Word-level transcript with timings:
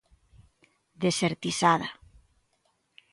¡Desertizada! 1.03 1.87